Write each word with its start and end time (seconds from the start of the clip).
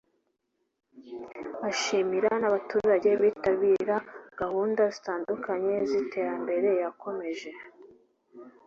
ashimira 1.69 2.31
n 2.41 2.43
abaturage 2.49 3.09
bitabira 3.21 3.95
gahunda 4.39 4.81
zitandukanye 4.93 5.75
z 5.89 5.91
iterambere 6.01 6.69
yakomeje 6.83 7.51